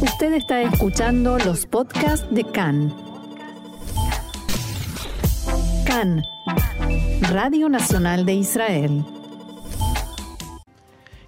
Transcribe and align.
Usted 0.00 0.32
está 0.34 0.62
escuchando 0.62 1.38
los 1.38 1.66
podcasts 1.66 2.26
de 2.30 2.44
CAN. 2.44 2.94
CAN, 5.86 6.22
Radio 7.30 7.68
Nacional 7.68 8.26
de 8.26 8.34
Israel. 8.34 9.04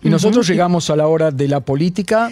Y 0.02 0.10
nosotros 0.10 0.46
llegamos 0.48 0.90
a 0.90 0.96
la 0.96 1.06
hora 1.08 1.30
de 1.30 1.48
la 1.48 1.60
política 1.60 2.30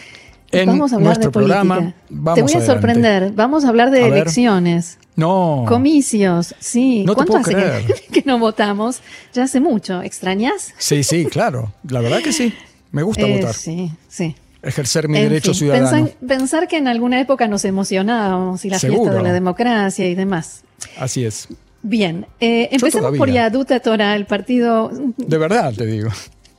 en 0.53 0.67
Vamos 0.69 0.93
a 0.93 0.97
hablar 0.97 1.07
nuestro 1.19 1.31
de 1.31 1.33
programa. 1.33 1.95
Vamos 2.11 2.35
Te 2.37 2.43
voy 2.43 2.53
a 2.53 2.57
adelante. 2.59 2.67
sorprender. 2.67 3.33
Vamos 3.33 3.65
a 3.65 3.69
hablar 3.69 3.91
de 3.91 4.01
A 4.01 4.05
ver. 4.05 4.13
elecciones. 4.19 4.99
No. 5.17 5.65
Comicios, 5.67 6.55
sí. 6.61 7.03
No 7.05 7.13
te 7.15 7.25
¿Cuánto 7.25 7.33
puedo 7.53 7.59
hace 7.69 7.95
que 8.13 8.23
no 8.27 8.39
votamos? 8.39 9.01
Ya 9.33 9.45
hace 9.45 9.61
mucho. 9.61 10.03
¿Extrañas? 10.03 10.75
Sí, 10.79 11.03
sí, 11.03 11.25
claro. 11.27 11.73
La 11.89 12.01
verdad 12.01 12.21
que 12.23 12.33
sí. 12.33 12.53
Me 12.93 13.03
gusta 13.03 13.23
Eh, 13.27 13.37
votar. 13.39 13.55
Sí, 13.55 13.91
sí. 14.09 14.37
Ejercer 14.67 15.09
mi 15.09 15.19
En 15.19 15.25
derecho 15.29 15.53
fin, 15.53 15.59
ciudadano. 15.61 15.91
Pensar, 16.07 16.27
pensar 16.29 16.69
que 16.69 16.77
en 16.77 16.89
alguna 16.89 17.21
época 17.21 17.49
nos 17.49 17.65
emocionábamos 17.65 18.65
y 18.65 18.71
la 18.71 18.79
Seguro. 18.79 19.03
fiesta 19.05 19.19
de 19.19 19.23
la 19.23 19.33
democracia 19.33 20.07
y 20.09 20.15
demás. 20.15 20.63
Así 20.99 21.25
es. 21.25 21.49
Bien, 21.83 22.27
eh, 22.41 22.69
empecemos 22.73 23.17
por. 23.17 23.31
Yaduta 23.31 23.81
Torah, 23.81 24.17
el 24.17 24.27
partido. 24.27 24.91
De 25.17 25.39
verdad 25.39 25.73
te 25.75 25.87
digo. 25.87 26.11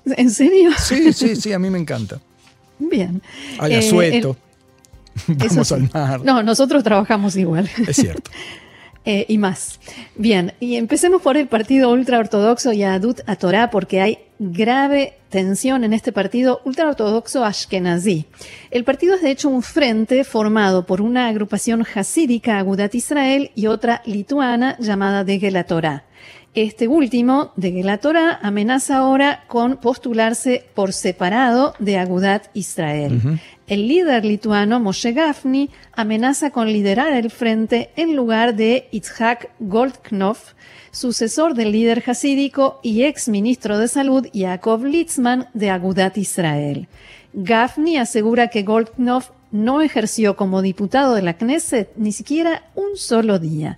¿En 0.05 0.31
serio? 0.31 0.71
Sí, 0.79 1.11
sí, 1.11 1.35
sí, 1.35 1.51
a 1.51 1.59
mí 1.59 1.69
me 1.69 1.77
encanta. 1.79 2.19
Bien. 2.79 3.21
Al 3.59 3.71
Eh, 3.73 3.91
Vamos 5.27 5.67
sí. 5.67 5.73
al 5.73 5.89
mar. 5.93 6.21
No, 6.23 6.43
nosotros 6.43 6.83
trabajamos 6.83 7.35
igual. 7.35 7.69
Es 7.87 7.95
cierto. 7.97 8.29
Eh, 9.09 9.25
y 9.29 9.37
más. 9.37 9.79
Bien, 10.17 10.51
y 10.59 10.75
empecemos 10.75 11.21
por 11.21 11.37
el 11.37 11.47
partido 11.47 11.89
ultraortodoxo 11.91 12.73
Yadut 12.73 13.21
a 13.25 13.37
Torah, 13.37 13.69
porque 13.69 14.01
hay 14.01 14.17
grave 14.37 15.13
tensión 15.29 15.85
en 15.85 15.93
este 15.93 16.11
partido 16.11 16.59
ultraortodoxo 16.65 17.45
Ashkenazí. 17.45 18.25
El 18.69 18.83
partido 18.83 19.15
es 19.15 19.21
de 19.21 19.31
hecho 19.31 19.47
un 19.47 19.63
frente 19.63 20.25
formado 20.25 20.85
por 20.85 20.99
una 20.99 21.29
agrupación 21.29 21.85
hasídica 21.95 22.57
Agudat 22.57 22.95
Israel 22.95 23.51
y 23.55 23.67
otra 23.67 24.01
lituana 24.05 24.75
llamada 24.77 25.23
de 25.23 25.51
la 25.51 25.63
Torah. 25.63 26.03
Este 26.57 26.87
último, 26.87 27.51
de 27.55 27.83
la 27.83 27.99
Torah, 27.99 28.39
amenaza 28.41 28.97
ahora 28.97 29.43
con 29.45 29.77
postularse 29.77 30.65
por 30.73 30.91
separado 30.91 31.75
de 31.77 31.99
Agudat 31.99 32.47
Israel. 32.55 33.39
El 33.67 33.87
líder 33.87 34.25
lituano 34.25 34.79
Moshe 34.79 35.11
Gafni 35.11 35.69
amenaza 35.93 36.49
con 36.49 36.73
liderar 36.73 37.13
el 37.13 37.29
frente 37.29 37.91
en 37.95 38.15
lugar 38.15 38.55
de 38.55 38.87
Itzhak 38.89 39.51
Goldknopf, 39.59 40.53
sucesor 40.89 41.53
del 41.53 41.73
líder 41.73 42.03
hasídico 42.07 42.79
y 42.81 43.03
ex 43.03 43.29
ministro 43.29 43.77
de 43.77 43.87
Salud 43.87 44.25
Yaakov 44.33 44.83
Litzman 44.83 45.49
de 45.53 45.69
Agudat 45.69 46.17
Israel. 46.17 46.87
Gafni 47.33 47.97
asegura 47.97 48.47
que 48.47 48.63
Goldknopf 48.63 49.29
no 49.51 49.83
ejerció 49.83 50.35
como 50.35 50.63
diputado 50.63 51.13
de 51.13 51.21
la 51.21 51.37
Knesset 51.37 51.91
ni 51.97 52.11
siquiera 52.11 52.63
un 52.73 52.97
solo 52.97 53.37
día. 53.37 53.77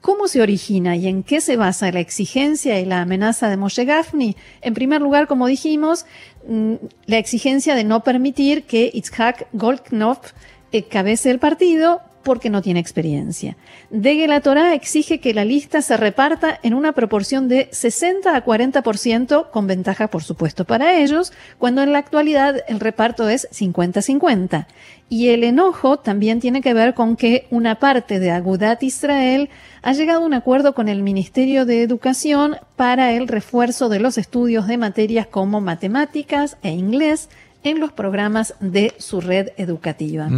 ¿Cómo 0.00 0.28
se 0.28 0.40
origina 0.40 0.96
y 0.96 1.08
en 1.08 1.22
qué 1.22 1.42
se 1.42 1.56
basa 1.56 1.92
la 1.92 2.00
exigencia 2.00 2.80
y 2.80 2.86
la 2.86 3.02
amenaza 3.02 3.50
de 3.50 3.58
Moshe 3.58 3.84
Gafni? 3.84 4.34
En 4.62 4.72
primer 4.72 5.02
lugar, 5.02 5.26
como 5.26 5.46
dijimos, 5.46 6.06
mm, 6.48 6.74
la 7.06 7.18
exigencia 7.18 7.74
de 7.74 7.84
no 7.84 8.02
permitir 8.02 8.64
que 8.64 8.90
Itzhak 8.94 9.48
Goldknopf 9.52 10.32
eh, 10.72 10.84
cabece 10.84 11.30
el 11.30 11.38
partido 11.38 12.00
porque 12.22 12.50
no 12.50 12.62
tiene 12.62 12.80
experiencia. 12.80 13.56
Dege 13.90 14.26
la 14.26 14.40
Torah 14.40 14.74
exige 14.74 15.20
que 15.20 15.34
la 15.34 15.44
lista 15.44 15.82
se 15.82 15.96
reparta 15.96 16.58
en 16.62 16.74
una 16.74 16.92
proporción 16.92 17.48
de 17.48 17.68
60 17.72 18.36
a 18.36 18.44
40%, 18.44 19.50
con 19.50 19.66
ventaja 19.66 20.08
por 20.08 20.22
supuesto 20.22 20.64
para 20.64 20.98
ellos, 20.98 21.32
cuando 21.58 21.82
en 21.82 21.92
la 21.92 21.98
actualidad 21.98 22.62
el 22.68 22.80
reparto 22.80 23.28
es 23.28 23.48
50-50. 23.52 24.66
Y 25.08 25.28
el 25.28 25.42
enojo 25.42 25.98
también 25.98 26.38
tiene 26.38 26.60
que 26.60 26.72
ver 26.72 26.94
con 26.94 27.16
que 27.16 27.46
una 27.50 27.80
parte 27.80 28.20
de 28.20 28.30
Agudat 28.30 28.82
Israel 28.82 29.50
ha 29.82 29.92
llegado 29.92 30.22
a 30.22 30.26
un 30.26 30.34
acuerdo 30.34 30.74
con 30.74 30.88
el 30.88 31.02
Ministerio 31.02 31.66
de 31.66 31.82
Educación 31.82 32.56
para 32.76 33.12
el 33.12 33.26
refuerzo 33.26 33.88
de 33.88 33.98
los 33.98 34.18
estudios 34.18 34.68
de 34.68 34.78
materias 34.78 35.26
como 35.26 35.60
matemáticas 35.60 36.56
e 36.62 36.70
inglés 36.70 37.28
en 37.64 37.80
los 37.80 37.92
programas 37.92 38.54
de 38.60 38.94
su 38.98 39.20
red 39.20 39.48
educativa. 39.56 40.28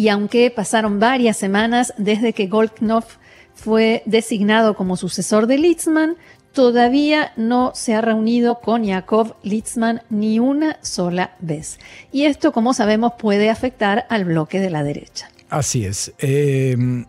Y 0.00 0.08
aunque 0.08 0.50
pasaron 0.50 0.98
varias 0.98 1.36
semanas 1.36 1.92
desde 1.98 2.32
que 2.32 2.46
Goldknopf 2.46 3.16
fue 3.52 4.02
designado 4.06 4.74
como 4.74 4.96
sucesor 4.96 5.46
de 5.46 5.58
Litzman, 5.58 6.16
todavía 6.54 7.34
no 7.36 7.72
se 7.74 7.94
ha 7.94 8.00
reunido 8.00 8.60
con 8.60 8.84
Yaakov 8.84 9.34
Litzman 9.42 10.00
ni 10.08 10.38
una 10.38 10.78
sola 10.80 11.36
vez. 11.40 11.78
Y 12.12 12.22
esto, 12.22 12.50
como 12.50 12.72
sabemos, 12.72 13.12
puede 13.18 13.50
afectar 13.50 14.06
al 14.08 14.24
bloque 14.24 14.58
de 14.58 14.70
la 14.70 14.82
derecha. 14.82 15.30
Así 15.50 15.84
es. 15.84 16.14
Eh, 16.18 17.04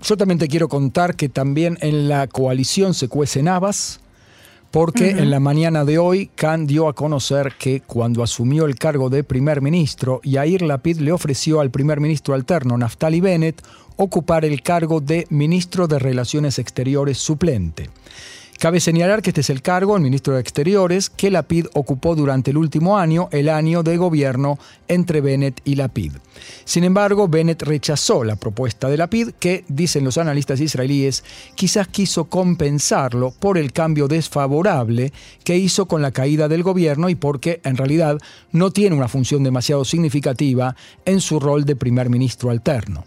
yo 0.00 0.16
también 0.16 0.38
te 0.38 0.46
quiero 0.46 0.68
contar 0.68 1.16
que 1.16 1.28
también 1.28 1.78
en 1.80 2.08
la 2.08 2.28
coalición 2.28 2.94
se 2.94 3.08
cuecen 3.08 3.48
habas, 3.48 3.98
porque 4.70 5.10
en 5.10 5.30
la 5.30 5.40
mañana 5.40 5.84
de 5.84 5.98
hoy 5.98 6.30
Khan 6.34 6.66
dio 6.66 6.88
a 6.88 6.94
conocer 6.94 7.54
que 7.58 7.80
cuando 7.80 8.22
asumió 8.22 8.66
el 8.66 8.76
cargo 8.76 9.10
de 9.10 9.24
primer 9.24 9.60
ministro, 9.62 10.20
Yair 10.22 10.62
Lapid 10.62 10.98
le 10.98 11.12
ofreció 11.12 11.60
al 11.60 11.70
primer 11.70 12.00
ministro 12.00 12.34
alterno, 12.34 12.78
Naftali 12.78 13.20
Bennett, 13.20 13.62
ocupar 13.96 14.44
el 14.44 14.62
cargo 14.62 15.00
de 15.00 15.26
ministro 15.28 15.88
de 15.88 15.98
Relaciones 15.98 16.58
Exteriores 16.58 17.18
suplente. 17.18 17.90
Cabe 18.60 18.78
señalar 18.80 19.22
que 19.22 19.30
este 19.30 19.40
es 19.40 19.48
el 19.48 19.62
cargo, 19.62 19.96
el 19.96 20.02
ministro 20.02 20.34
de 20.34 20.42
Exteriores, 20.42 21.08
que 21.08 21.30
Lapid 21.30 21.68
ocupó 21.72 22.14
durante 22.14 22.50
el 22.50 22.58
último 22.58 22.98
año, 22.98 23.30
el 23.32 23.48
año 23.48 23.82
de 23.82 23.96
gobierno 23.96 24.58
entre 24.86 25.22
Bennett 25.22 25.62
y 25.64 25.76
Lapid. 25.76 26.12
Sin 26.66 26.84
embargo, 26.84 27.26
Bennett 27.26 27.62
rechazó 27.62 28.22
la 28.22 28.36
propuesta 28.36 28.90
de 28.90 28.98
Lapid, 28.98 29.30
que, 29.40 29.64
dicen 29.68 30.04
los 30.04 30.18
analistas 30.18 30.60
israelíes, 30.60 31.24
quizás 31.54 31.88
quiso 31.88 32.26
compensarlo 32.26 33.30
por 33.30 33.56
el 33.56 33.72
cambio 33.72 34.08
desfavorable 34.08 35.10
que 35.42 35.56
hizo 35.56 35.86
con 35.86 36.02
la 36.02 36.10
caída 36.10 36.46
del 36.46 36.62
gobierno 36.62 37.08
y 37.08 37.14
porque, 37.14 37.62
en 37.64 37.78
realidad, 37.78 38.18
no 38.52 38.72
tiene 38.72 38.94
una 38.94 39.08
función 39.08 39.42
demasiado 39.42 39.86
significativa 39.86 40.76
en 41.06 41.22
su 41.22 41.40
rol 41.40 41.64
de 41.64 41.76
primer 41.76 42.10
ministro 42.10 42.50
alterno. 42.50 43.06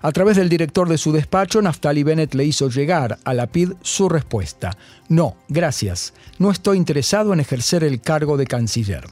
A 0.00 0.12
través 0.12 0.36
del 0.36 0.48
director 0.48 0.88
de 0.88 0.98
su 0.98 1.12
despacho, 1.12 1.60
Naftali 1.60 2.04
Bennett 2.04 2.34
le 2.34 2.44
hizo 2.44 2.68
llegar 2.68 3.18
a 3.24 3.34
Lapid 3.34 3.72
su 3.82 4.08
respuesta. 4.08 4.76
No, 5.08 5.36
gracias. 5.48 6.14
No 6.38 6.50
estoy 6.50 6.76
interesado 6.76 7.32
en 7.32 7.40
ejercer 7.40 7.82
el 7.82 8.00
cargo 8.00 8.36
de 8.36 8.46
canciller. 8.46 9.04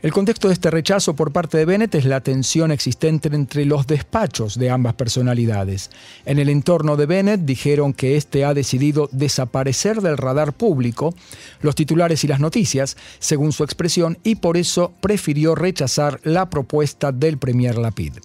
El 0.00 0.12
contexto 0.12 0.46
de 0.46 0.54
este 0.54 0.70
rechazo 0.70 1.16
por 1.16 1.32
parte 1.32 1.58
de 1.58 1.64
Bennett 1.64 1.96
es 1.96 2.04
la 2.04 2.20
tensión 2.20 2.70
existente 2.70 3.28
entre 3.34 3.64
los 3.64 3.88
despachos 3.88 4.56
de 4.56 4.70
ambas 4.70 4.94
personalidades. 4.94 5.90
En 6.24 6.38
el 6.38 6.48
entorno 6.48 6.96
de 6.96 7.06
Bennett 7.06 7.40
dijeron 7.40 7.92
que 7.92 8.16
éste 8.16 8.44
ha 8.44 8.54
decidido 8.54 9.08
desaparecer 9.10 10.00
del 10.00 10.16
radar 10.16 10.52
público, 10.52 11.14
los 11.62 11.74
titulares 11.74 12.22
y 12.22 12.28
las 12.28 12.38
noticias, 12.38 12.96
según 13.18 13.50
su 13.50 13.64
expresión, 13.64 14.18
y 14.22 14.36
por 14.36 14.56
eso 14.56 14.92
prefirió 15.00 15.56
rechazar 15.56 16.20
la 16.22 16.48
propuesta 16.48 17.10
del 17.10 17.36
Premier 17.38 17.76
Lapid. 17.76 18.18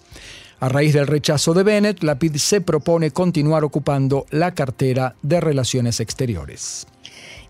A 0.60 0.68
raíz 0.68 0.94
del 0.94 1.06
rechazo 1.06 1.54
de 1.54 1.62
Bennett, 1.62 2.02
Lapid 2.02 2.36
se 2.36 2.60
propone 2.60 3.10
continuar 3.10 3.64
ocupando 3.64 4.26
la 4.30 4.54
cartera 4.54 5.16
de 5.22 5.40
Relaciones 5.40 6.00
Exteriores. 6.00 6.86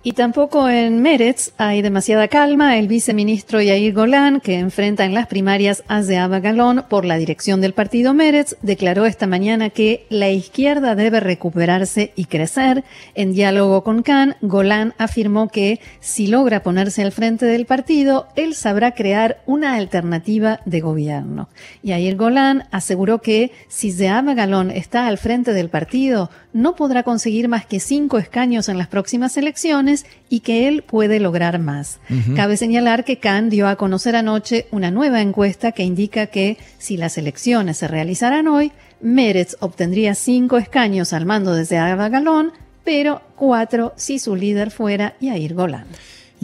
Y 0.07 0.13
tampoco 0.13 0.69
en 0.69 1.01
Meretz 1.01 1.53
hay 1.57 1.81
demasiada 1.81 2.29
calma. 2.29 2.77
El 2.77 2.89
viceministro 2.89 3.63
Yair 3.63 3.95
Golan, 3.95 4.41
que 4.41 4.59
enfrenta 4.59 5.07
en 5.07 5.15
las 5.15 5.29
primarias 5.29 5.83
a 5.89 6.03
Zeaba 6.03 6.41
Galón 6.41 6.85
por 6.91 7.07
la 7.07 7.17
dirección 7.17 7.63
del 7.63 7.73
partido 7.73 8.13
Meretz, 8.13 8.55
declaró 8.61 9.07
esta 9.07 9.27
mañana 9.27 9.71
que 9.71 10.05
la 10.11 10.29
izquierda 10.29 10.95
debe 10.95 11.21
recuperarse 11.21 12.13
y 12.17 12.27
crecer. 12.27 12.85
En 13.15 13.33
diálogo 13.33 13.83
con 13.83 14.03
Khan, 14.03 14.37
Golan 14.43 14.93
afirmó 14.99 15.49
que 15.49 15.81
si 16.01 16.27
logra 16.27 16.63
ponerse 16.63 17.01
al 17.01 17.11
frente 17.11 17.47
del 17.47 17.65
partido, 17.65 18.29
él 18.37 18.55
sabrá 18.55 18.91
crear 18.93 19.43
una 19.47 19.75
alternativa 19.75 20.61
de 20.67 20.83
gobierno. 20.83 21.49
Yair 21.83 22.17
Golan 22.17 22.65
aseguró 22.73 23.23
que 23.23 23.53
si 23.69 23.91
Zeaba 23.91 24.35
Galón 24.35 24.71
está 24.71 25.07
al 25.07 25.17
frente 25.17 25.55
del 25.55 25.71
partido, 25.71 26.29
no 26.53 26.77
podrá 26.77 27.05
conseguir 27.05 27.49
más 27.49 27.65
que 27.65 27.81
cinco 27.81 28.19
escaños 28.19 28.69
en 28.69 28.77
las 28.77 28.89
próximas 28.89 29.39
elecciones 29.39 29.94
y 30.29 30.41
que 30.41 30.69
él 30.69 30.83
puede 30.83 31.21
lograr 31.21 31.59
más. 31.59 31.99
Cabe 32.35 32.57
señalar 32.57 33.05
que 33.05 33.19
Khan 33.19 33.51
dio 33.51 33.69
a 33.69 33.77
conocer 33.77 34.17
anoche 34.17 34.67
una 34.71 34.91
nueva 34.91 35.21
encuesta 35.21 35.73
que 35.73 35.85
indica 35.85 36.27
que 36.27 36.59
si 36.79 36.97
las 36.97 37.19
elecciones 37.19 37.79
se 37.79 37.89
realizaran 37.89 38.49
hoy, 38.49 38.73
Meretz 39.01 39.57
obtendría 39.61 40.15
cinco 40.15 40.59
escaños 40.59 41.13
al 41.13 41.27
mando 41.27 41.55
de 41.55 41.67
Zeaba 41.67 42.09
Galón, 42.09 42.53
pero 42.85 43.23
cuatro 43.37 43.93
si 43.97 44.19
su 44.19 44.37
líder 44.37 44.71
fuera 44.71 45.15
Yair 45.21 45.55
Golan. 45.55 45.87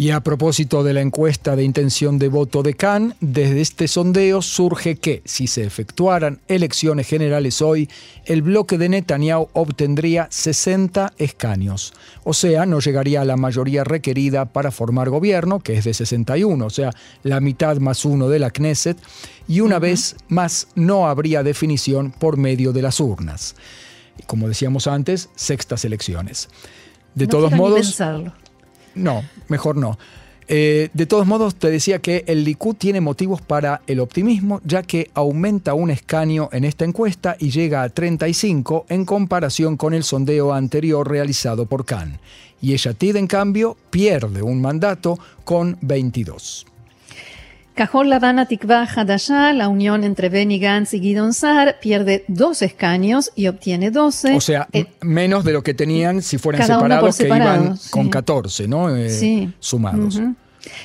Y 0.00 0.12
a 0.12 0.20
propósito 0.20 0.82
de 0.82 0.94
la 0.94 1.02
encuesta 1.02 1.56
de 1.56 1.62
intención 1.62 2.18
de 2.18 2.28
voto 2.28 2.62
de 2.62 2.72
Cannes, 2.72 3.18
desde 3.20 3.60
este 3.60 3.86
sondeo 3.86 4.40
surge 4.40 4.96
que, 4.96 5.20
si 5.26 5.46
se 5.46 5.62
efectuaran 5.62 6.40
elecciones 6.48 7.06
generales 7.06 7.60
hoy, 7.60 7.86
el 8.24 8.40
bloque 8.40 8.78
de 8.78 8.88
Netanyahu 8.88 9.50
obtendría 9.52 10.26
60 10.30 11.12
escaños. 11.18 11.92
O 12.24 12.32
sea, 12.32 12.64
no 12.64 12.80
llegaría 12.80 13.20
a 13.20 13.26
la 13.26 13.36
mayoría 13.36 13.84
requerida 13.84 14.46
para 14.46 14.70
formar 14.70 15.10
gobierno, 15.10 15.60
que 15.60 15.76
es 15.76 15.84
de 15.84 15.92
61, 15.92 16.64
o 16.64 16.70
sea, 16.70 16.92
la 17.22 17.40
mitad 17.40 17.76
más 17.76 18.06
uno 18.06 18.30
de 18.30 18.38
la 18.38 18.52
Knesset, 18.52 18.96
y 19.48 19.60
una 19.60 19.78
vez 19.78 20.16
más 20.28 20.68
no 20.74 21.08
habría 21.08 21.42
definición 21.42 22.10
por 22.10 22.38
medio 22.38 22.72
de 22.72 22.80
las 22.80 23.00
urnas. 23.00 23.54
Como 24.26 24.48
decíamos 24.48 24.86
antes, 24.86 25.28
sextas 25.34 25.84
elecciones. 25.84 26.48
De 27.14 27.26
todos 27.26 27.52
modos... 27.52 28.00
No, 28.94 29.22
mejor 29.48 29.76
no. 29.76 29.98
Eh, 30.52 30.88
de 30.94 31.06
todos 31.06 31.28
modos, 31.28 31.54
te 31.54 31.70
decía 31.70 32.00
que 32.00 32.24
el 32.26 32.42
Likud 32.42 32.74
tiene 32.74 33.00
motivos 33.00 33.40
para 33.40 33.82
el 33.86 34.00
optimismo, 34.00 34.60
ya 34.64 34.82
que 34.82 35.08
aumenta 35.14 35.74
un 35.74 35.90
escaño 35.90 36.48
en 36.50 36.64
esta 36.64 36.84
encuesta 36.84 37.36
y 37.38 37.50
llega 37.50 37.82
a 37.82 37.88
35 37.88 38.86
en 38.88 39.04
comparación 39.04 39.76
con 39.76 39.94
el 39.94 40.02
sondeo 40.02 40.52
anterior 40.52 41.08
realizado 41.08 41.66
por 41.66 41.84
Khan. 41.84 42.18
Y 42.60 42.72
Eyatid, 42.72 43.14
en 43.14 43.28
cambio, 43.28 43.76
pierde 43.90 44.42
un 44.42 44.60
mandato 44.60 45.20
con 45.44 45.78
22. 45.82 46.66
Cajol 47.80 48.10
Lavana 48.10 48.44
Tikva 48.44 48.82
Hadashah, 48.82 49.54
la 49.54 49.68
unión 49.68 50.04
entre 50.04 50.28
Benny 50.28 50.58
Gantz 50.58 50.92
y 50.92 51.00
Guidon 51.00 51.32
Sar, 51.32 51.78
pierde 51.80 52.26
dos 52.28 52.60
escaños 52.60 53.32
y 53.34 53.46
obtiene 53.46 53.90
12. 53.90 54.36
O 54.36 54.40
sea, 54.42 54.68
eh, 54.74 54.84
menos 55.00 55.44
de 55.44 55.54
lo 55.54 55.62
que 55.62 55.72
tenían 55.72 56.20
si 56.20 56.36
fueran 56.36 56.66
separados, 56.66 57.16
que 57.16 57.26
iban 57.28 57.78
con 57.88 58.10
14, 58.10 58.68
¿no? 58.68 58.94
Eh, 58.94 59.08
sí. 59.08 59.50
Sumados. 59.60 60.20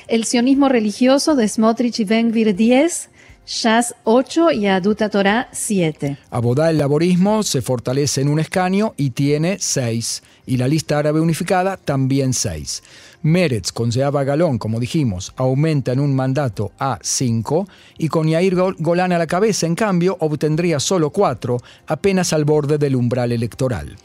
El 0.08 0.24
sionismo 0.24 0.70
religioso 0.70 1.36
de 1.36 1.46
Smotrich 1.46 2.00
y 2.00 2.04
Ben-Gvir 2.06 2.56
10, 2.56 3.10
Shas 3.46 3.94
8 4.04 4.52
y 4.52 4.66
Aduta 4.66 5.10
Torah 5.10 5.50
7. 5.52 6.16
Abodá 6.30 6.70
el 6.70 6.78
laborismo 6.78 7.42
se 7.42 7.60
fortalece 7.60 8.22
en 8.22 8.28
un 8.28 8.40
escaño 8.40 8.94
y 8.96 9.10
tiene 9.10 9.58
6. 9.60 10.22
Y 10.46 10.56
la 10.56 10.68
lista 10.68 10.98
árabe 10.98 11.20
unificada 11.20 11.76
también 11.76 12.32
6. 12.32 12.82
Meretz 13.22 13.72
con 13.72 13.90
Zeaba 13.90 14.22
Galón, 14.22 14.58
como 14.58 14.78
dijimos, 14.78 15.32
aumenta 15.36 15.92
en 15.92 16.00
un 16.00 16.14
mandato 16.14 16.70
a 16.78 16.98
5 17.02 17.66
y 17.98 18.08
con 18.08 18.28
Yair 18.28 18.54
Golan 18.54 19.12
a 19.12 19.18
la 19.18 19.26
cabeza, 19.26 19.66
en 19.66 19.74
cambio, 19.74 20.16
obtendría 20.20 20.78
solo 20.78 21.10
4, 21.10 21.58
apenas 21.88 22.32
al 22.32 22.44
borde 22.44 22.78
del 22.78 22.94
umbral 22.94 23.32
electoral. 23.32 23.96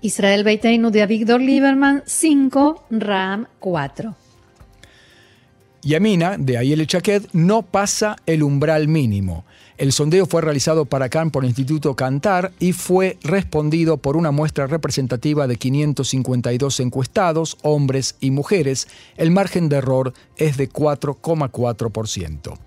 Israel 0.00 0.44
Beiteinu 0.44 0.90
de 0.90 1.02
Avigdor 1.02 1.40
Lieberman 1.40 2.02
5, 2.06 2.86
Ram 2.90 3.46
4. 3.58 4.16
Yamina, 5.82 6.36
de 6.38 6.58
Ayel 6.58 6.86
Chaquet, 6.86 7.28
no 7.32 7.62
pasa 7.62 8.16
el 8.26 8.42
umbral 8.42 8.88
mínimo. 8.88 9.44
El 9.78 9.92
sondeo 9.92 10.26
fue 10.26 10.42
realizado 10.42 10.86
para 10.86 11.08
Cannes 11.08 11.32
por 11.32 11.44
el 11.44 11.50
Instituto 11.50 11.94
Cantar 11.94 12.50
y 12.58 12.72
fue 12.72 13.16
respondido 13.22 13.96
por 13.96 14.16
una 14.16 14.32
muestra 14.32 14.66
representativa 14.66 15.46
de 15.46 15.54
552 15.54 16.80
encuestados, 16.80 17.56
hombres 17.62 18.16
y 18.18 18.32
mujeres. 18.32 18.88
El 19.16 19.30
margen 19.30 19.68
de 19.68 19.76
error 19.76 20.14
es 20.36 20.56
de 20.56 20.68
4,4%. 20.68 22.58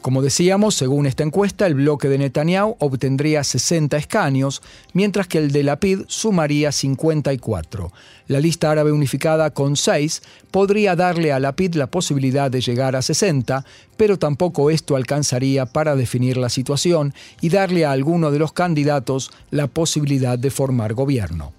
Como 0.00 0.22
decíamos, 0.22 0.74
según 0.76 1.06
esta 1.06 1.24
encuesta, 1.24 1.66
el 1.66 1.74
bloque 1.74 2.08
de 2.08 2.18
Netanyahu 2.18 2.76
obtendría 2.78 3.42
60 3.42 3.96
escaños, 3.96 4.62
mientras 4.92 5.26
que 5.26 5.38
el 5.38 5.50
de 5.50 5.64
Lapid 5.64 6.02
sumaría 6.06 6.70
54. 6.70 7.92
La 8.28 8.40
lista 8.40 8.70
árabe 8.70 8.92
unificada 8.92 9.50
con 9.50 9.76
6 9.76 10.22
podría 10.50 10.94
darle 10.94 11.32
a 11.32 11.40
Lapid 11.40 11.74
la 11.74 11.88
posibilidad 11.88 12.50
de 12.50 12.60
llegar 12.60 12.94
a 12.94 13.02
60, 13.02 13.64
pero 13.96 14.18
tampoco 14.18 14.70
esto 14.70 14.94
alcanzaría 14.94 15.66
para 15.66 15.96
definir 15.96 16.36
la 16.36 16.48
situación 16.48 17.12
y 17.40 17.48
darle 17.48 17.84
a 17.84 17.92
alguno 17.92 18.30
de 18.30 18.38
los 18.38 18.52
candidatos 18.52 19.30
la 19.50 19.66
posibilidad 19.66 20.38
de 20.38 20.50
formar 20.50 20.94
gobierno. 20.94 21.57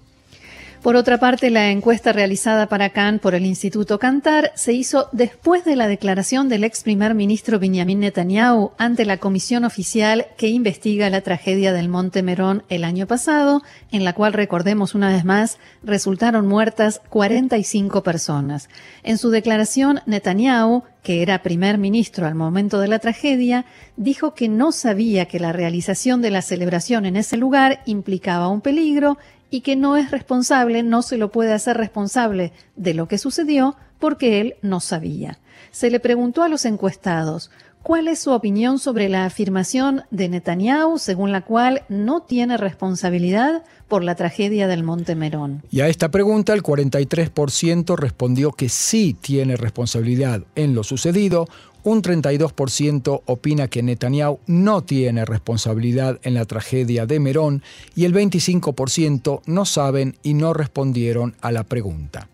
Por 0.82 0.96
otra 0.96 1.18
parte, 1.18 1.50
la 1.50 1.70
encuesta 1.70 2.10
realizada 2.10 2.66
para 2.66 2.88
Cannes 2.88 3.20
por 3.20 3.34
el 3.34 3.44
Instituto 3.44 3.98
Cantar 3.98 4.50
se 4.54 4.72
hizo 4.72 5.10
después 5.12 5.62
de 5.62 5.76
la 5.76 5.86
declaración 5.86 6.48
del 6.48 6.64
ex 6.64 6.82
primer 6.84 7.14
ministro 7.14 7.58
Benjamin 7.58 8.00
Netanyahu 8.00 8.72
ante 8.78 9.04
la 9.04 9.18
comisión 9.18 9.64
oficial 9.66 10.28
que 10.38 10.48
investiga 10.48 11.10
la 11.10 11.20
tragedia 11.20 11.74
del 11.74 11.90
Monte 11.90 12.22
Merón 12.22 12.62
el 12.70 12.84
año 12.84 13.06
pasado, 13.06 13.62
en 13.92 14.04
la 14.04 14.14
cual, 14.14 14.32
recordemos 14.32 14.94
una 14.94 15.10
vez 15.12 15.22
más, 15.22 15.58
resultaron 15.82 16.46
muertas 16.46 17.02
45 17.10 18.02
personas. 18.02 18.70
En 19.02 19.18
su 19.18 19.28
declaración, 19.28 20.00
Netanyahu 20.06 20.84
que 21.02 21.22
era 21.22 21.42
primer 21.42 21.78
ministro 21.78 22.26
al 22.26 22.34
momento 22.34 22.80
de 22.80 22.88
la 22.88 22.98
tragedia, 22.98 23.64
dijo 23.96 24.34
que 24.34 24.48
no 24.48 24.72
sabía 24.72 25.26
que 25.26 25.40
la 25.40 25.52
realización 25.52 26.20
de 26.20 26.30
la 26.30 26.42
celebración 26.42 27.06
en 27.06 27.16
ese 27.16 27.36
lugar 27.36 27.82
implicaba 27.86 28.48
un 28.48 28.60
peligro 28.60 29.18
y 29.50 29.62
que 29.62 29.76
no 29.76 29.96
es 29.96 30.10
responsable, 30.10 30.82
no 30.82 31.02
se 31.02 31.16
lo 31.16 31.30
puede 31.30 31.52
hacer 31.52 31.76
responsable 31.76 32.52
de 32.76 32.94
lo 32.94 33.08
que 33.08 33.18
sucedió 33.18 33.76
porque 33.98 34.40
él 34.40 34.54
no 34.62 34.80
sabía. 34.80 35.38
Se 35.70 35.90
le 35.90 36.00
preguntó 36.00 36.42
a 36.42 36.48
los 36.48 36.64
encuestados 36.64 37.50
cuál 37.82 38.08
es 38.08 38.20
su 38.20 38.30
opinión 38.30 38.78
sobre 38.78 39.08
la 39.08 39.24
afirmación 39.24 40.02
de 40.10 40.28
Netanyahu 40.28 40.98
según 40.98 41.32
la 41.32 41.42
cual 41.42 41.82
no 41.88 42.22
tiene 42.22 42.56
responsabilidad 42.56 43.62
por 43.88 44.04
la 44.04 44.14
tragedia 44.14 44.66
del 44.68 44.82
Monte 44.82 45.14
Merón. 45.14 45.62
Y 45.70 45.80
a 45.80 45.88
esta 45.88 46.10
pregunta 46.10 46.52
el 46.52 46.62
43% 46.62 47.96
respondió 47.96 48.52
que 48.52 48.68
sí 48.68 49.16
tiene 49.20 49.56
responsabilidad 49.56 50.42
en 50.54 50.74
lo 50.74 50.84
sucedido, 50.84 51.48
un 51.82 52.02
32% 52.02 53.22
opina 53.24 53.68
que 53.68 53.82
Netanyahu 53.82 54.38
no 54.46 54.82
tiene 54.82 55.24
responsabilidad 55.24 56.18
en 56.22 56.34
la 56.34 56.44
tragedia 56.44 57.06
de 57.06 57.20
Merón 57.20 57.62
y 57.94 58.04
el 58.04 58.14
25% 58.14 59.40
no 59.46 59.64
saben 59.64 60.16
y 60.22 60.34
no 60.34 60.52
respondieron 60.52 61.34
a 61.40 61.52
la 61.52 61.64
pregunta. 61.64 62.28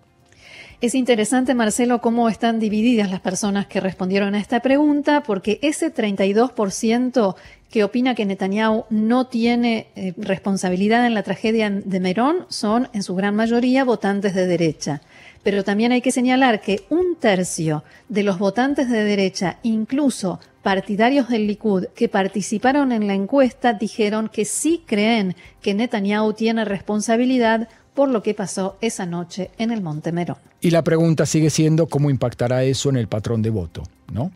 Es 0.82 0.94
interesante, 0.94 1.54
Marcelo, 1.54 2.02
cómo 2.02 2.28
están 2.28 2.60
divididas 2.60 3.10
las 3.10 3.20
personas 3.20 3.66
que 3.66 3.80
respondieron 3.80 4.34
a 4.34 4.38
esta 4.38 4.60
pregunta, 4.60 5.22
porque 5.22 5.58
ese 5.62 5.92
32% 5.92 7.34
que 7.70 7.82
opina 7.82 8.14
que 8.14 8.26
Netanyahu 8.26 8.84
no 8.90 9.26
tiene 9.26 9.86
eh, 9.96 10.12
responsabilidad 10.18 11.06
en 11.06 11.14
la 11.14 11.22
tragedia 11.22 11.70
de 11.70 12.00
Merón 12.00 12.44
son, 12.50 12.88
en 12.92 13.02
su 13.02 13.14
gran 13.14 13.34
mayoría, 13.34 13.84
votantes 13.84 14.34
de 14.34 14.46
derecha. 14.46 15.00
Pero 15.42 15.64
también 15.64 15.92
hay 15.92 16.02
que 16.02 16.12
señalar 16.12 16.60
que 16.60 16.82
un 16.90 17.16
tercio 17.18 17.82
de 18.10 18.22
los 18.22 18.38
votantes 18.38 18.90
de 18.90 19.02
derecha, 19.02 19.58
incluso 19.62 20.40
partidarios 20.62 21.30
del 21.30 21.46
Likud 21.46 21.86
que 21.94 22.10
participaron 22.10 22.92
en 22.92 23.06
la 23.06 23.14
encuesta, 23.14 23.72
dijeron 23.72 24.28
que 24.28 24.44
sí 24.44 24.82
creen 24.84 25.36
que 25.62 25.72
Netanyahu 25.72 26.34
tiene 26.34 26.66
responsabilidad 26.66 27.68
por 27.96 28.10
lo 28.10 28.22
que 28.22 28.34
pasó 28.34 28.76
esa 28.80 29.06
noche 29.06 29.50
en 29.58 29.72
el 29.72 29.82
Monte 29.82 30.12
Merón. 30.12 30.36
Y 30.60 30.70
la 30.70 30.84
pregunta 30.84 31.26
sigue 31.26 31.50
siendo 31.50 31.88
cómo 31.88 32.10
impactará 32.10 32.62
eso 32.62 32.90
en 32.90 32.96
el 32.96 33.08
patrón 33.08 33.42
de 33.42 33.50
voto, 33.50 33.82
¿no? 34.12 34.30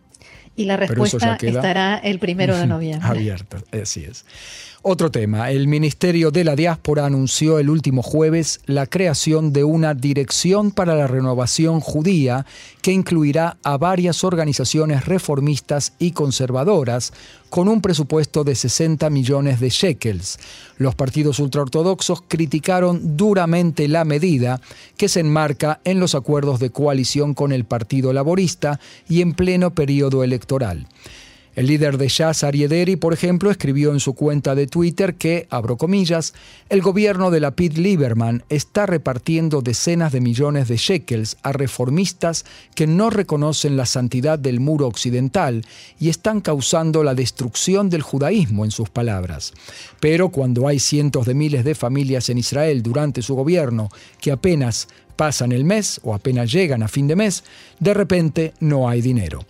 Y 0.57 0.65
la 0.65 0.77
respuesta 0.77 1.39
estará 1.41 1.99
el 1.99 2.19
primero 2.19 2.57
de 2.57 2.67
noviembre. 2.67 3.07
Abierta, 3.09 3.59
así 3.81 4.05
es. 4.05 4.25
Otro 4.83 5.11
tema, 5.11 5.51
el 5.51 5.69
Ministerio 5.69 6.31
de 6.31 6.43
la 6.43 6.57
Diáspora 6.57 7.05
anunció 7.05 7.59
el 7.59 7.69
último 7.69 8.03
jueves 8.03 8.61
la 8.65 8.87
creación 8.87 9.53
de 9.53 9.63
una 9.63 9.93
Dirección 9.93 10.71
para 10.71 10.95
la 10.95 11.07
Renovación 11.07 11.81
Judía 11.81 12.47
que 12.81 12.91
incluirá 12.91 13.59
a 13.63 13.77
varias 13.77 14.25
organizaciones 14.25 15.05
reformistas 15.05 15.93
y 15.99 16.13
conservadoras 16.13 17.13
con 17.51 17.69
un 17.69 17.83
presupuesto 17.83 18.43
de 18.43 18.55
60 18.55 19.11
millones 19.11 19.61
de 19.61 19.69
shekels. 19.69 20.39
Los 20.79 20.95
partidos 20.95 21.41
ultraortodoxos 21.41 22.23
criticaron 22.27 23.19
duramente 23.19 23.87
la 23.87 24.07
medida 24.07 24.63
que 24.97 25.11
se 25.11 25.21
enmarca 25.21 25.83
en 25.85 26.01
los 26.01 26.15
acuerdos 26.15 26.59
de 26.59 26.71
coalición 26.71 27.35
con 27.35 27.53
el 27.53 27.67
Partido 27.67 28.15
Laborista 28.15 28.81
y 29.11 29.21
en 29.21 29.35
pleno 29.35 29.75
periodo 29.75 30.25
electoral. 30.25 30.87
El 31.57 31.67
líder 31.67 31.99
de 31.99 32.07
Shas, 32.07 32.45
Ariederi, 32.45 32.95
por 32.95 33.13
ejemplo, 33.13 33.51
escribió 33.51 33.93
en 33.93 33.99
su 33.99 34.15
cuenta 34.15 34.55
de 34.55 34.69
Twitter 34.69 35.17
que, 35.17 35.49
abro 35.51 35.77
comillas, 35.77 36.33
el 36.69 36.81
gobierno 36.81 37.33
de 37.33 37.41
la 37.41 37.51
Pete 37.51 37.81
Lieberman 37.81 38.45
está 38.49 38.87
repartiendo 38.87 39.61
decenas 39.61 40.13
de 40.13 40.21
millones 40.21 40.69
de 40.69 40.77
shekels 40.77 41.39
a 41.43 41.53
reformistas 41.53 42.45
que 42.77 42.87
no 42.87 43.11
reconocen 43.11 43.77
la 43.77 43.87
santidad 43.87 44.39
del 44.39 44.61
muro 44.61 44.87
occidental 44.87 45.67
y 45.99 46.09
están 46.09 46.41
causando 46.41 47.03
la 47.03 47.17
destrucción 47.17 47.91
del 47.91 48.03
judaísmo, 48.03 48.65
en 48.65 48.71
sus 48.71 48.89
palabras. 48.89 49.53
Pero 49.99 50.29
cuando 50.29 50.69
hay 50.69 50.79
cientos 50.79 51.27
de 51.27 51.35
miles 51.35 51.65
de 51.65 51.75
familias 51.75 52.29
en 52.29 52.39
Israel 52.39 52.83
durante 52.83 53.23
su 53.23 53.35
gobierno 53.35 53.91
que 54.21 54.31
apenas 54.31 54.89
pasan 55.21 55.53
el 55.53 55.67
mes 55.67 56.01
o 56.03 56.15
apenas 56.15 56.51
llegan 56.51 56.83
a 56.83 56.89
fin 56.89 57.07
de 57.07 57.15
mes, 57.15 57.45
de 57.79 57.93
repente 57.93 58.55
no 58.59 58.89
hay 58.89 59.03
dinero. 59.03 59.45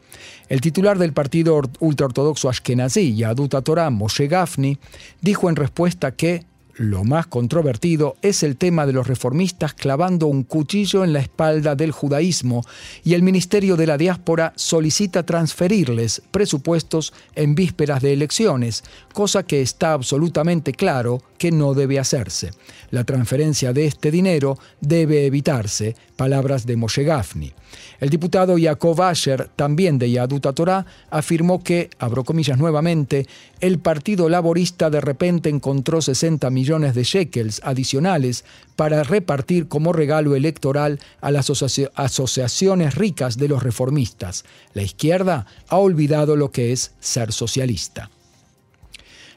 El 0.48 0.60
titular 0.60 0.98
del 0.98 1.12
partido 1.12 1.62
ultraortodoxo 1.78 2.48
Ashkenazi, 2.48 3.14
Yaduta 3.14 3.62
Torah, 3.62 3.88
Moshe 3.88 4.26
Gafni, 4.26 4.78
dijo 5.20 5.48
en 5.48 5.54
respuesta 5.54 6.10
que 6.10 6.44
lo 6.74 7.04
más 7.04 7.28
controvertido 7.28 8.16
es 8.20 8.42
el 8.42 8.56
tema 8.56 8.84
de 8.84 8.92
los 8.92 9.06
reformistas 9.06 9.72
clavando 9.72 10.26
un 10.26 10.42
cuchillo 10.42 11.04
en 11.04 11.12
la 11.12 11.20
espalda 11.20 11.76
del 11.76 11.92
judaísmo 11.92 12.64
y 13.04 13.14
el 13.14 13.22
Ministerio 13.22 13.76
de 13.76 13.86
la 13.86 13.96
Diáspora 13.96 14.52
solicita 14.56 15.24
transferirles 15.24 16.20
presupuestos 16.32 17.12
en 17.36 17.54
vísperas 17.54 18.02
de 18.02 18.12
elecciones, 18.12 18.82
cosa 19.12 19.44
que 19.44 19.62
está 19.62 19.92
absolutamente 19.92 20.72
claro 20.72 21.22
que 21.40 21.50
no 21.50 21.72
debe 21.72 21.98
hacerse. 21.98 22.50
La 22.90 23.04
transferencia 23.04 23.72
de 23.72 23.86
este 23.86 24.10
dinero 24.10 24.58
debe 24.82 25.24
evitarse, 25.24 25.96
palabras 26.14 26.66
de 26.66 26.76
Moshe 26.76 27.02
Gafni. 27.02 27.50
El 27.98 28.10
diputado 28.10 28.58
Yaakov 28.58 29.00
Asher, 29.00 29.48
también 29.56 29.98
de 29.98 30.10
Yaduta 30.10 30.52
Torah, 30.52 30.84
afirmó 31.08 31.64
que, 31.64 31.88
abro 31.98 32.24
comillas 32.24 32.58
nuevamente, 32.58 33.26
el 33.60 33.78
Partido 33.78 34.28
Laborista 34.28 34.90
de 34.90 35.00
repente 35.00 35.48
encontró 35.48 36.02
60 36.02 36.50
millones 36.50 36.94
de 36.94 37.04
shekels 37.04 37.62
adicionales 37.64 38.44
para 38.76 39.02
repartir 39.02 39.66
como 39.66 39.94
regalo 39.94 40.36
electoral 40.36 41.00
a 41.22 41.30
las 41.30 41.48
asociaciones 41.94 42.96
ricas 42.96 43.38
de 43.38 43.48
los 43.48 43.62
reformistas. 43.62 44.44
La 44.74 44.82
izquierda 44.82 45.46
ha 45.68 45.78
olvidado 45.78 46.36
lo 46.36 46.52
que 46.52 46.72
es 46.72 46.92
ser 47.00 47.32
socialista. 47.32 48.10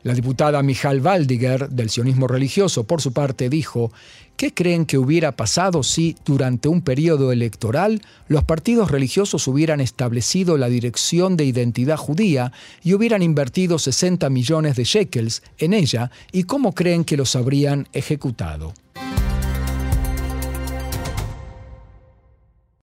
La 0.04 0.14
diputada 0.14 0.62
Michal 0.62 1.00
Waldiger, 1.00 1.70
del 1.70 1.90
sionismo 1.90 2.28
religioso, 2.28 2.84
por 2.84 3.02
su 3.02 3.14
parte, 3.14 3.48
dijo, 3.48 3.94
¿qué 4.36 4.54
creen 4.54 4.86
que 4.86 4.98
hubiera 4.98 5.38
pasado 5.38 5.82
si, 5.82 6.18
durante 6.26 6.68
un 6.68 6.82
periodo 6.82 7.32
electoral, 7.32 8.02
los 8.28 8.44
partidos 8.44 8.92
religiosos 8.92 9.48
hubieran 9.48 9.80
establecido 9.80 10.58
la 10.58 10.68
dirección 10.68 11.38
de 11.38 11.46
identidad 11.46 11.96
judía 11.96 12.52
y 12.84 12.94
hubieran 12.94 13.24
invertido 13.24 13.80
60 13.80 14.30
millones 14.30 14.76
de 14.76 14.84
shekels 14.84 15.42
en 15.58 15.74
ella 15.74 16.12
y 16.34 16.44
cómo 16.44 16.74
creen 16.74 17.06
que 17.06 17.16
los 17.16 17.38
habrían 17.38 17.88
ejecutado? 17.94 18.74